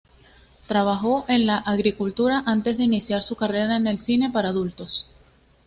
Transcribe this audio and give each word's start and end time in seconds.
Trabajó 0.67 1.25
en 1.27 1.45
la 1.45 1.57
agricultura 1.57 2.41
antes 2.47 2.75
de 2.75 2.85
iniciar 2.85 3.21
su 3.21 3.35
carrera 3.35 3.75
en 3.75 3.85
el 3.85 4.01
cine 4.01 4.31
para 4.31 4.49
adultos. 4.49 5.07